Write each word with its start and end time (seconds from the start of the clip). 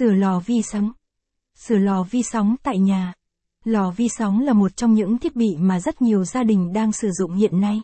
Sửa 0.00 0.12
lò 0.12 0.40
vi 0.46 0.62
sóng. 0.62 0.92
Sửa 1.56 1.78
lò 1.78 2.02
vi 2.02 2.22
sóng 2.22 2.56
tại 2.62 2.78
nhà. 2.78 3.12
Lò 3.64 3.90
vi 3.90 4.08
sóng 4.08 4.40
là 4.40 4.52
một 4.52 4.76
trong 4.76 4.94
những 4.94 5.18
thiết 5.18 5.36
bị 5.36 5.56
mà 5.58 5.80
rất 5.80 6.02
nhiều 6.02 6.24
gia 6.24 6.42
đình 6.42 6.72
đang 6.72 6.92
sử 6.92 7.10
dụng 7.10 7.34
hiện 7.34 7.60
nay. 7.60 7.82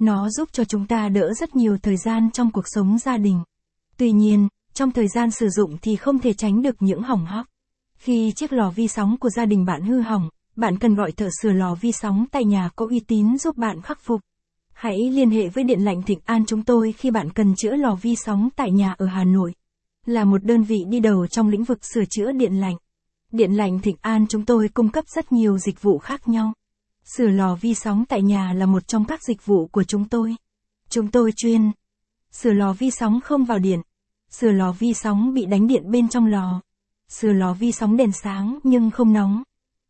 Nó 0.00 0.30
giúp 0.30 0.48
cho 0.52 0.64
chúng 0.64 0.86
ta 0.86 1.08
đỡ 1.08 1.32
rất 1.40 1.56
nhiều 1.56 1.78
thời 1.82 1.96
gian 1.96 2.30
trong 2.30 2.50
cuộc 2.52 2.64
sống 2.66 2.98
gia 2.98 3.16
đình. 3.16 3.40
Tuy 3.96 4.12
nhiên, 4.12 4.48
trong 4.74 4.90
thời 4.90 5.08
gian 5.08 5.30
sử 5.30 5.48
dụng 5.48 5.76
thì 5.82 5.96
không 5.96 6.18
thể 6.18 6.32
tránh 6.32 6.62
được 6.62 6.76
những 6.82 7.02
hỏng 7.02 7.26
hóc. 7.26 7.46
Khi 7.96 8.32
chiếc 8.36 8.52
lò 8.52 8.70
vi 8.70 8.88
sóng 8.88 9.16
của 9.20 9.30
gia 9.30 9.44
đình 9.44 9.64
bạn 9.64 9.82
hư 9.82 10.00
hỏng, 10.00 10.28
bạn 10.56 10.78
cần 10.78 10.94
gọi 10.94 11.12
thợ 11.12 11.28
sửa 11.42 11.52
lò 11.52 11.74
vi 11.74 11.92
sóng 11.92 12.26
tại 12.32 12.44
nhà 12.44 12.70
có 12.76 12.86
uy 12.90 13.00
tín 13.00 13.38
giúp 13.38 13.56
bạn 13.56 13.82
khắc 13.82 14.00
phục. 14.00 14.20
Hãy 14.72 15.10
liên 15.10 15.30
hệ 15.30 15.48
với 15.48 15.64
Điện 15.64 15.80
lạnh 15.80 16.02
Thịnh 16.02 16.20
An 16.24 16.46
chúng 16.46 16.62
tôi 16.62 16.92
khi 16.92 17.10
bạn 17.10 17.30
cần 17.30 17.54
chữa 17.56 17.76
lò 17.76 17.94
vi 17.94 18.16
sóng 18.16 18.48
tại 18.56 18.70
nhà 18.70 18.94
ở 18.98 19.06
Hà 19.06 19.24
Nội. 19.24 19.52
Là 20.06 20.24
một 20.24 20.44
đơn 20.44 20.62
vị 20.62 20.84
đi 20.88 21.00
đầu 21.00 21.26
trong 21.26 21.48
lĩnh 21.48 21.64
vực 21.64 21.84
sửa 21.84 22.04
chữa 22.04 22.32
điện 22.32 22.60
lạnh. 22.60 22.76
Điện 23.32 23.52
lạnh 23.52 23.80
Thịnh 23.80 23.96
An 24.00 24.26
chúng 24.28 24.44
tôi 24.44 24.68
cung 24.68 24.88
cấp 24.88 25.04
rất 25.08 25.32
nhiều 25.32 25.58
dịch 25.58 25.82
vụ 25.82 25.98
khác 25.98 26.28
nhau. 26.28 26.52
Sửa 27.04 27.28
lò 27.28 27.54
vi 27.54 27.74
sóng 27.74 28.04
tại 28.08 28.22
nhà 28.22 28.52
là 28.52 28.66
một 28.66 28.88
trong 28.88 29.04
các 29.04 29.22
dịch 29.22 29.46
vụ 29.46 29.66
của 29.66 29.84
chúng 29.84 30.08
tôi. 30.08 30.36
Chúng 30.88 31.10
tôi 31.10 31.32
chuyên 31.36 31.70
sửa 32.42 32.52
lò 32.52 32.72
vi 32.72 32.90
sóng 32.90 33.20
không 33.20 33.44
vào 33.44 33.58
điện, 33.58 33.80
sửa 34.30 34.50
lò 34.52 34.72
vi 34.72 34.94
sóng 34.94 35.34
bị 35.34 35.46
đánh 35.46 35.66
điện 35.66 35.90
bên 35.90 36.08
trong 36.08 36.26
lò, 36.26 36.60
sửa 37.08 37.32
lò 37.32 37.52
vi 37.52 37.72
sóng 37.72 37.96
đèn 37.96 38.12
sáng 38.12 38.58
nhưng 38.62 38.90
không 38.90 39.12
nóng, 39.12 39.42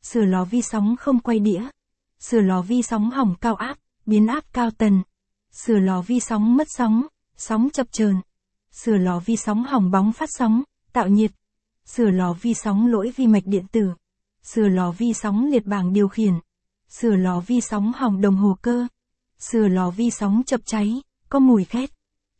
sửa 0.02 0.24
lò 0.24 0.45
vi 0.45 0.62
sóng 0.62 0.96
không 0.96 1.19
quay 1.19 1.38
đĩa, 1.38 1.62
sửa 2.21 2.41
lò 2.41 2.62
vi 2.62 2.83
sóng 2.83 3.10
hỏng 3.10 3.35
cao 3.41 3.55
áp, 3.55 3.79
biến 4.07 4.27
áp 4.27 4.45
cao 4.52 4.71
tần, 4.71 5.02
sửa 5.52 5.79
lò 5.79 6.02
vi 6.02 6.21
sóng 6.21 6.57
mất 6.57 6.66
sóng, 6.71 7.07
sóng 7.37 7.69
chập 7.73 7.87
chờn, 7.93 8.15
sửa 8.85 8.97
lò 8.97 9.19
vi 9.19 9.37
sóng 9.37 9.65
hỏng 9.65 9.91
bóng 9.91 10.12
phát 10.12 10.29
sóng, 10.33 10.62
tạo 10.93 11.09
nhiệt, 11.09 11.30
sửa 11.85 12.11
lò 12.11 12.33
vi 12.33 12.55
sóng 12.55 12.87
lỗi 12.87 13.12
vi 13.16 13.27
mạch 13.27 13.47
điện 13.47 13.66
tử, 13.73 13.93
sửa 14.43 14.69
lò 14.69 14.91
vi 14.91 15.12
sóng 15.12 15.47
liệt 15.47 15.66
bảng 15.66 15.93
điều 15.93 16.09
khiển, 16.09 16.35
sửa 16.88 17.16
lò 17.16 17.41
vi 17.41 17.60
sóng 17.60 17.93
hỏng 17.96 18.21
đồng 18.21 18.37
hồ 18.37 18.57
cơ, 18.63 18.87
sửa 19.38 19.68
lò 19.68 19.91
vi 19.91 20.10
sóng 20.10 20.43
chập 20.46 20.60
cháy, 20.65 21.02
có 21.29 21.38
mùi 21.38 21.65
khét, 21.65 21.91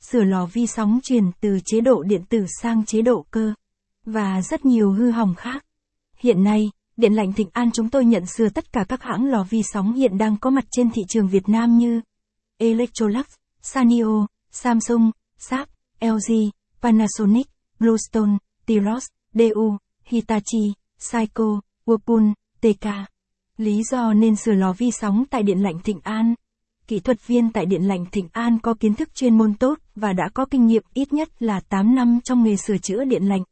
sửa 0.01 0.23
lò 0.23 0.47
vi 0.47 0.67
sóng 0.67 1.01
chuyển 1.03 1.31
từ 1.41 1.59
chế 1.65 1.81
độ 1.81 2.03
điện 2.03 2.23
tử 2.29 2.47
sang 2.63 2.85
chế 2.85 3.03
độ 3.03 3.27
cơ, 3.31 3.55
và 4.05 4.43
rất 4.43 4.65
nhiều 4.65 4.93
hư 4.93 5.11
hỏng 5.11 5.35
khác. 5.35 5.65
Hiện 6.19 6.45
nay, 6.45 6.71
Điện 6.97 7.13
lạnh 7.13 7.33
Thịnh 7.33 7.49
An 7.53 7.71
chúng 7.73 7.91
tôi 7.91 8.05
nhận 8.05 8.27
sửa 8.27 8.49
tất 8.49 8.73
cả 8.73 8.85
các 8.89 9.03
hãng 9.03 9.27
lò 9.27 9.47
vi 9.51 9.63
sóng 9.63 9.93
hiện 9.93 10.19
đang 10.19 10.37
có 10.37 10.51
mặt 10.51 10.65
trên 10.71 10.91
thị 10.91 11.03
trường 11.09 11.29
Việt 11.29 11.49
Nam 11.49 11.79
như 11.79 12.01
Electrolux, 12.59 13.27
Sanyo, 13.63 14.27
Samsung, 14.51 15.11
Sharp, 15.39 15.69
LG, 16.01 16.51
Panasonic, 16.83 17.47
Bluestone, 17.81 18.39
Tiros, 18.67 19.05
DU, 19.35 19.77
Hitachi, 20.05 20.75
Saiko, 20.99 21.61
Whirlpool, 21.87 22.33
TK. 22.61 22.87
Lý 23.57 23.83
do 23.91 24.13
nên 24.13 24.37
sửa 24.37 24.53
lò 24.53 24.73
vi 24.73 24.91
sóng 24.91 25.25
tại 25.31 25.43
Điện 25.43 25.63
lạnh 25.63 25.79
Thịnh 25.85 26.01
An 26.03 26.35
Kỹ 26.89 27.01
thuật 27.01 27.27
viên 27.27 27.53
tại 27.53 27.67
Điện 27.67 27.83
lạnh 27.83 28.05
Thịnh 28.13 28.29
An 28.33 28.59
có 28.59 28.75
kiến 28.75 28.95
thức 28.95 29.15
chuyên 29.15 29.39
môn 29.39 29.55
tốt 29.55 29.79
và 29.95 30.13
đã 30.13 30.29
có 30.35 30.45
kinh 30.45 30.67
nghiệm 30.67 30.83
ít 30.95 31.13
nhất 31.13 31.29
là 31.43 31.61
8 31.61 31.95
năm 31.95 32.19
trong 32.25 32.45
nghề 32.45 32.57
sửa 32.57 32.79
chữa 32.79 33.05
điện 33.05 33.23
lạnh. 33.25 33.43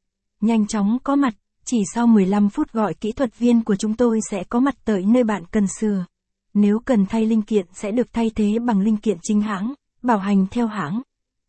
Nhanh 0.40 0.66
chóng 0.66 0.98
có 1.04 1.16
mặt, 1.16 1.34
chỉ 1.64 1.78
sau 1.94 2.06
15 2.06 2.48
phút 2.48 2.72
gọi 2.72 2.94
kỹ 2.94 3.12
thuật 3.12 3.38
viên 3.38 3.64
của 3.64 3.76
chúng 3.76 3.94
tôi 3.94 4.20
sẽ 4.30 4.44
có 4.44 4.60
mặt 4.60 4.74
tới 4.84 5.04
nơi 5.06 5.24
bạn 5.24 5.42
cần 5.50 5.66
sửa. 5.80 6.04
Nếu 6.54 6.78
cần 6.84 7.06
thay 7.06 7.26
linh 7.26 7.42
kiện 7.42 7.66
sẽ 7.72 7.90
được 7.90 8.12
thay 8.12 8.30
thế 8.34 8.58
bằng 8.66 8.80
linh 8.80 8.96
kiện 8.96 9.18
chính 9.22 9.40
hãng, 9.40 9.74
bảo 10.02 10.18
hành 10.18 10.46
theo 10.50 10.66
hãng. 10.66 11.02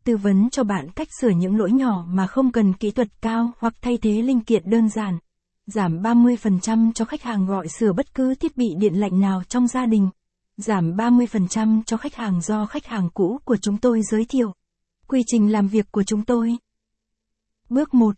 Tư 0.05 0.17
vấn 0.17 0.49
cho 0.49 0.63
bạn 0.63 0.89
cách 0.95 1.07
sửa 1.21 1.29
những 1.29 1.57
lỗi 1.57 1.71
nhỏ 1.71 2.05
mà 2.07 2.27
không 2.27 2.51
cần 2.51 2.73
kỹ 2.73 2.91
thuật 2.91 3.07
cao 3.21 3.51
hoặc 3.59 3.73
thay 3.81 3.97
thế 3.97 4.21
linh 4.21 4.41
kiện 4.41 4.69
đơn 4.69 4.89
giản. 4.89 5.19
Giảm 5.67 6.01
30% 6.01 6.91
cho 6.93 7.05
khách 7.05 7.21
hàng 7.21 7.45
gọi 7.45 7.67
sửa 7.67 7.93
bất 7.93 8.13
cứ 8.13 8.35
thiết 8.35 8.57
bị 8.57 8.75
điện 8.77 8.93
lạnh 8.93 9.19
nào 9.19 9.43
trong 9.49 9.67
gia 9.67 9.85
đình. 9.85 10.09
Giảm 10.57 10.95
30% 10.95 11.81
cho 11.85 11.97
khách 11.97 12.15
hàng 12.15 12.41
do 12.41 12.65
khách 12.65 12.85
hàng 12.85 13.09
cũ 13.13 13.39
của 13.45 13.57
chúng 13.61 13.77
tôi 13.77 14.01
giới 14.11 14.25
thiệu. 14.25 14.53
Quy 15.07 15.23
trình 15.27 15.51
làm 15.51 15.67
việc 15.67 15.91
của 15.91 16.03
chúng 16.03 16.25
tôi. 16.25 16.57
Bước 17.69 17.93
1 17.93 18.15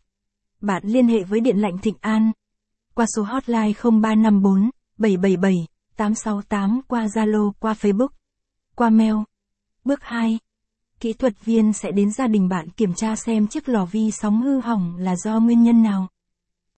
bạn 0.62 0.84
liên 0.86 1.08
hệ 1.08 1.24
với 1.24 1.40
Điện 1.40 1.58
lạnh 1.58 1.78
Thịnh 1.78 1.98
An 2.02 2.32
qua 2.94 3.06
số 3.16 3.24
hotline 3.24 3.74
0354 3.82 4.70
777 4.98 5.68
868 5.96 6.82
qua 6.88 7.06
Zalo 7.06 7.52
qua 7.60 7.74
Facebook, 7.74 8.10
qua 8.76 8.90
mail. 8.90 9.16
Bước 9.86 10.00
2. 10.04 10.40
Kỹ 11.00 11.14
thuật 11.14 11.34
viên 11.46 11.74
sẽ 11.74 11.92
đến 11.92 12.12
gia 12.12 12.28
đình 12.28 12.50
bạn 12.50 12.70
kiểm 12.70 12.94
tra 12.94 13.16
xem 13.16 13.48
chiếc 13.48 13.70
lò 13.70 13.86
vi 13.86 14.12
sóng 14.12 14.42
hư 14.42 14.60
hỏng 14.60 14.96
là 14.98 15.16
do 15.16 15.40
nguyên 15.40 15.64
nhân 15.64 15.84
nào. 15.84 16.08